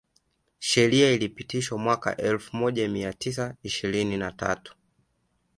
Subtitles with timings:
[0.59, 4.75] Sheria ilipitishwa mwaka elfu moja mia tisa ishirini na tatu